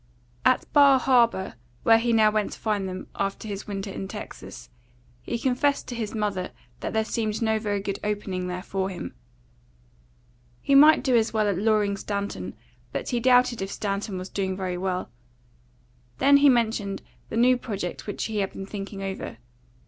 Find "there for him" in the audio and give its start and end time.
8.47-9.13